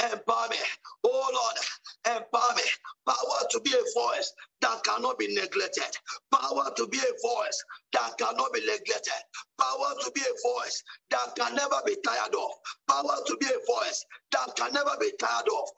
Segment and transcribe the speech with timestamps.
[0.00, 0.56] empower me.
[1.04, 2.62] Oh Lord, empower me.
[3.06, 4.32] Power to be a voice
[4.62, 5.90] that cannot be neglected.
[6.32, 9.22] Power to be a voice that cannot be neglected.
[9.60, 12.50] Power to be a voice that can never be tired of.
[12.88, 15.68] Power to be a voice that can never be tired of.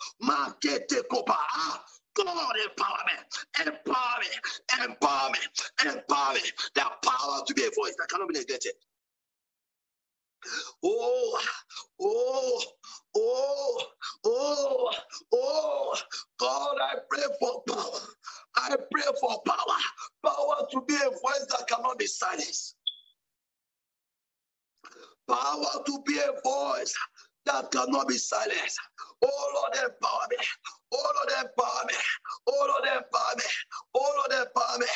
[1.10, 1.36] Kopa.
[1.38, 5.38] Ah, God empower me, empower me, empower me,
[5.90, 6.40] empower me.
[6.74, 8.72] The power to be a voice that cannot be neglected.
[10.84, 11.40] Oh,
[12.00, 12.62] oh,
[13.16, 13.82] oh,
[14.26, 14.92] oh,
[15.34, 15.96] oh,
[16.38, 18.00] God, I pray for power.
[18.56, 19.78] I pray for power.
[20.24, 22.76] Power to be a voice that cannot be silenced.
[25.28, 26.94] Power to be a voice
[27.46, 28.78] that cannot be silenced.
[29.24, 30.36] Oh Lord, empower me.
[30.92, 31.94] Oh Lord, empower me.
[32.48, 33.44] Oh Lord, empower me.
[33.94, 34.86] Oh Lord, empower me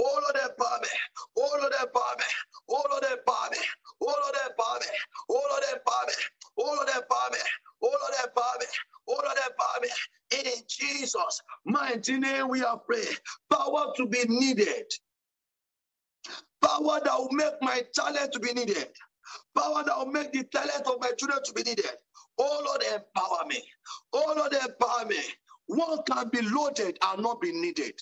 [0.00, 0.88] all of their body,
[1.36, 2.24] all of their body,
[2.68, 3.58] all of their body,
[4.00, 4.86] all of their body,
[5.28, 6.14] all of their body,
[6.56, 7.38] all of their body,
[7.82, 8.66] all of their body,
[9.08, 9.90] all of their body.
[10.46, 13.16] In Jesus' mighty name we are praying.
[13.52, 14.86] Power to be needed.
[16.62, 18.88] Power that will make my talent to be needed.
[19.56, 21.86] Power that will make the talent of my children to be needed.
[22.38, 23.62] All of them empower me.
[24.12, 25.18] All of them empower me.
[25.66, 28.00] One can be loaded and not be needed.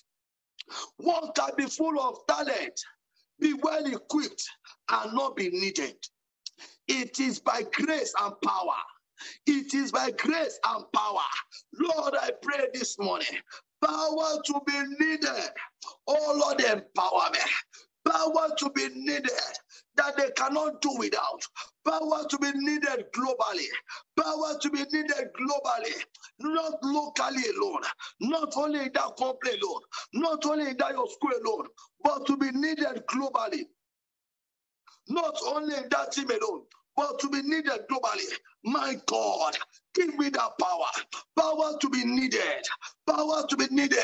[0.97, 2.79] One can be full of talent,
[3.39, 4.43] be well equipped,
[4.91, 5.95] and not be needed.
[6.87, 8.75] It is by grace and power.
[9.47, 11.21] It is by grace and power.
[11.79, 13.27] Lord, I pray this morning,
[13.85, 15.51] power to be needed.
[16.07, 17.39] Oh Lord, empower me.
[18.09, 19.29] Power to be needed
[19.97, 21.41] that they cannot do without.
[21.85, 23.67] Power to be needed globally.
[24.19, 25.93] Power to be needed globally,
[26.39, 27.83] not locally alone,
[28.21, 29.81] not only in that company alone,
[30.13, 31.67] not only in that your school alone,
[32.03, 33.65] but to be needed globally.
[35.09, 36.63] Not only in that team alone,
[36.99, 38.27] but to be needed globally.
[38.65, 39.57] My God,
[39.95, 40.91] give me that power.
[41.39, 42.65] Power to be needed.
[43.07, 43.99] Power to be needed.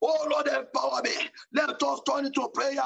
[0.00, 1.10] Oh Lord, empower me.
[1.52, 2.80] Let us turn into prayer.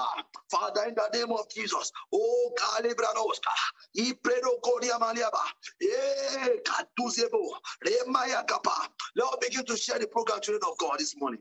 [0.51, 1.93] Father, in the name of Jesus.
[2.13, 3.55] Oh, Kalibranoska.
[3.99, 5.45] Ipredo Kodia Maliaba.
[5.81, 7.53] Eh, Katuzebo.
[7.87, 8.89] Remaya Kapa.
[9.17, 11.41] Lord, begin to share the program, children of God, this morning.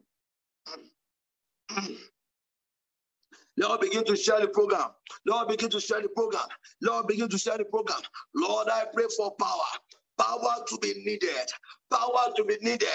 [3.57, 4.89] Lord, begin to share the program.
[5.27, 6.47] Lord, begin to share the program.
[6.81, 8.01] Lord, begin to share the program.
[8.35, 9.79] Lord, I pray for power.
[10.19, 11.47] Power to be needed.
[11.91, 12.87] Power to be needed.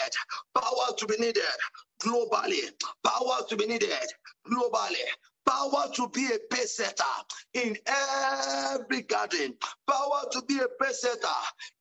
[0.54, 1.42] Power to be needed
[2.02, 2.70] globally.
[3.04, 3.90] Power to be needed
[4.50, 5.04] globally.
[5.46, 7.04] Power to be a pace setter
[7.54, 9.54] in every garden,
[9.88, 11.28] Power to be a pace setter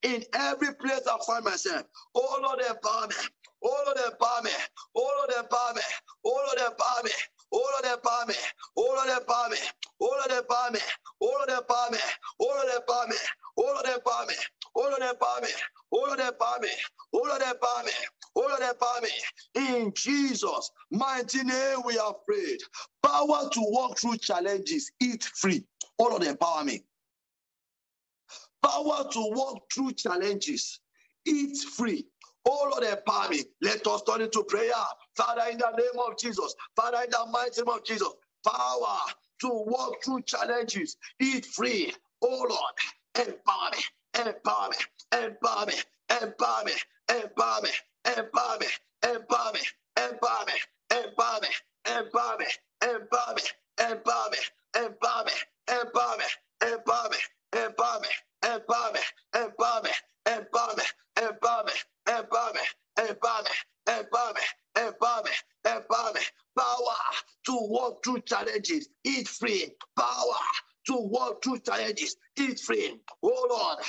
[0.04, 1.84] in every place I find myself.
[2.16, 3.16] Oh Lord, empower me.
[3.64, 4.52] Oh Lord, empower me.
[4.96, 5.82] Oh Lord, empower me.
[6.26, 7.12] Oh Lord, empower me.
[7.54, 8.36] Oh Lord, empower me.
[8.78, 9.58] Oh Lord, empower me.
[10.02, 10.80] Oh Lord, empower me.
[11.22, 12.00] Oh Lord, empower me.
[12.40, 13.16] Oh Lord, empower me.
[13.58, 14.36] Oh Lord, empower me.
[14.76, 15.50] Oh Lord, empower me.
[15.96, 16.70] Oh Lord, empower me.
[17.14, 17.92] Oh Lord, empower me.
[18.36, 19.10] Oh Lord, empower me.
[19.56, 22.60] In Jesus' mighty name, we are prayed.
[23.04, 25.66] Power to walk through challenges, eat free.
[26.00, 26.84] Oh Lord, empower me.
[28.64, 30.80] Power to walk through challenges,
[31.26, 32.06] eat free.
[32.48, 33.44] Oh Lord, empower me.
[33.62, 34.72] Let us turn into prayer.
[35.16, 36.56] Father, in the name of Jesus.
[36.76, 38.10] Father, in the mighty name of Jesus.
[38.46, 38.98] Power
[39.42, 40.98] to walk through challenges.
[41.22, 41.94] Eat free.
[42.24, 44.26] Oh Lord, empower me.
[44.28, 44.78] Empower me.
[45.26, 45.74] Empower me.
[46.10, 46.72] Empower me.
[47.10, 47.70] Empower me.
[48.18, 48.68] Empower me.
[49.04, 49.60] Empower me.
[49.98, 50.58] Empower me.
[50.92, 51.52] Empower me.
[51.88, 52.46] Empower me.
[52.82, 53.46] Empower me.
[53.82, 54.38] Empower me.
[54.68, 55.18] Empower me.
[55.70, 56.28] Empower me.
[56.68, 57.18] Empower me.
[57.54, 58.10] Empower me.
[58.44, 59.00] Empower me.
[59.44, 59.84] Empower me.
[60.28, 60.92] Empower me.
[61.28, 61.72] Empower me
[62.08, 62.62] empower me,
[63.14, 63.50] empower me,
[63.88, 64.42] empower me,
[64.78, 65.32] empower me,
[65.66, 66.22] empower me.
[66.58, 66.98] Power
[67.46, 69.72] to walk through challenges, eat free.
[69.98, 70.36] Power
[70.88, 72.98] to walk through challenges, eat free.
[73.24, 73.80] Oh Lord,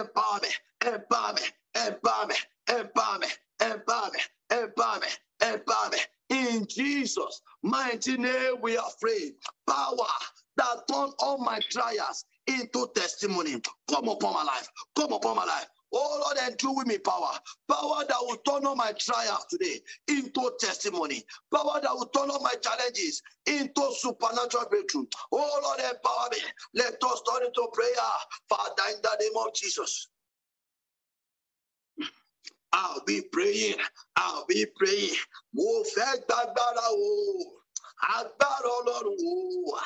[0.00, 0.48] empower me,
[0.94, 1.42] empower me,
[1.88, 2.36] empower me,
[2.70, 3.28] empower me,
[3.62, 4.20] empower me,
[4.52, 5.08] empower me,
[5.54, 5.98] empower me.
[6.30, 9.32] In Jesus' mighty name, we are free.
[9.68, 9.96] Power
[10.58, 13.56] that turn all my trials into testimony.
[13.90, 14.68] Come upon my life.
[14.96, 15.66] Come upon my life.
[15.94, 17.30] Oh Lord, and do with me power.
[18.64, 21.22] Turn on my trials today into testimony.
[21.54, 25.06] Power that will turn on my challenges into supernatural breakthrough.
[25.32, 26.38] Oh Lord, empower me.
[26.74, 27.90] Let us turn into prayer.
[28.48, 30.08] Father, in the name of Jesus.
[32.72, 33.76] I'll be praying.
[34.16, 35.14] I'll be praying.
[35.54, 37.63] Mo fẹ́ gbàgbára o.
[38.02, 39.78] Agbára Ọlọ́run o.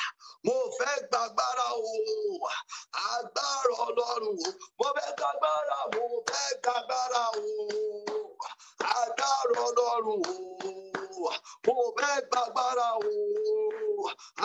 [0.44, 1.92] Mo fẹ́ gbàgbára o.
[3.12, 4.50] Agbára Ọlọ́run o.
[4.78, 7.46] Mo fẹ́ gbàgbára mo fẹ́ gbàgbára o.
[8.96, 11.32] Agbára Ọlọ́run o.
[11.66, 13.12] Mo fẹ́ gbàgbára o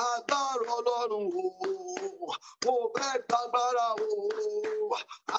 [0.05, 1.45] agbára ọlọ́run o.
[2.65, 4.09] Mo fẹ́ gbàgbára o.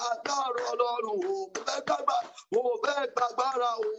[0.05, 1.33] Agbára ọlọ́run o.
[1.33, 2.19] Mo fẹ́ gbàgbára
[2.53, 3.91] mo fẹ́ gbàgbára o.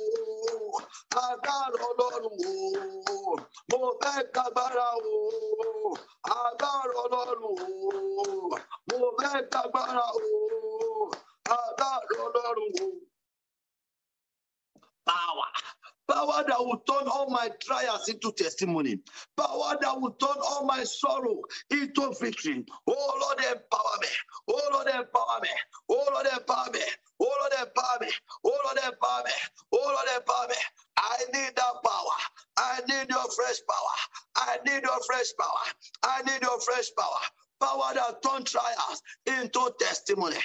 [1.24, 3.36] Agbára ọlọ́run o.
[3.70, 5.16] Mo fẹ́ gbàgbára o.
[6.38, 7.52] Agbára ọlọ́run o.
[8.90, 10.26] Mo fẹ́ gbàgbára o.
[11.56, 12.88] Agbára ọlọ́run o.
[15.08, 15.50] Power.
[16.10, 19.00] Power that will turn all my trials into testimony.
[19.36, 22.64] Power that will turn all my sorrow into victory.
[22.88, 24.08] Oh Lord, empower me.
[24.48, 25.50] Oh Lord, empower me.
[25.90, 26.80] Oh Lord, empower me.
[27.20, 28.08] Oh Lord, empower me.
[28.44, 29.32] Oh Lord, empower me.
[29.72, 30.56] Oh Lord, empower me.
[30.98, 32.18] I need that power.
[32.58, 33.96] I need your fresh power.
[34.36, 35.74] I need your fresh power.
[36.04, 37.20] I need your fresh power.
[37.60, 40.36] Power that turn trials into testimony.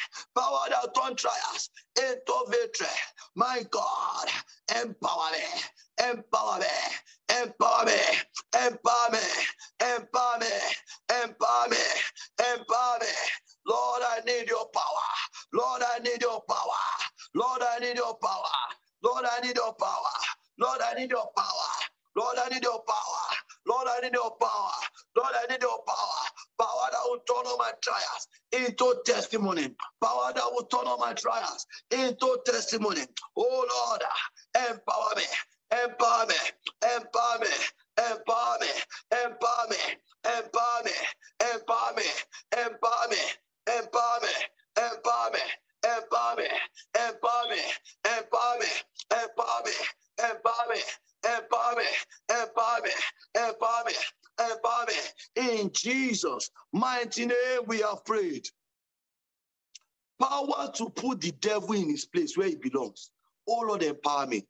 [61.51, 63.11] Devil in his place where he belongs.
[63.47, 64.47] Oh Lord, empower me.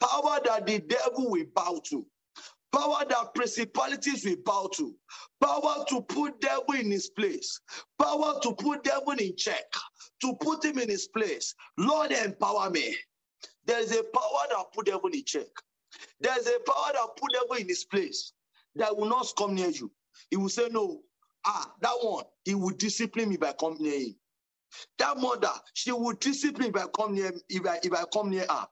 [0.00, 2.04] Power that the devil will bow to.
[2.72, 4.94] Power that principalities will bow to.
[5.42, 7.58] Power to put devil in his place.
[7.98, 9.64] Power to put devil in check.
[10.20, 11.54] To put him in his place.
[11.78, 12.94] Lord, empower me.
[13.64, 15.46] There is a power that put devil in check.
[16.20, 18.32] There's a power that put devil in his place
[18.74, 19.90] that will not come near you.
[20.30, 21.00] He will say, No,
[21.46, 24.16] ah, that one, he will discipline me by coming near him.
[24.98, 28.46] That mother, she will discipline if I come near if I if I come near
[28.48, 28.66] her.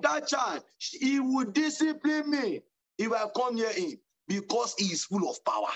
[0.00, 2.60] That child, he will discipline me
[2.98, 3.98] if I come near him
[4.28, 5.68] because he is full of power.